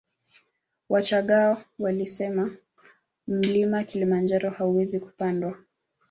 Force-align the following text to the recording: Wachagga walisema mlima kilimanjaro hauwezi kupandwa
Wachagga 0.89 1.65
walisema 1.79 2.57
mlima 3.27 3.83
kilimanjaro 3.83 4.49
hauwezi 4.49 4.99
kupandwa 4.99 5.57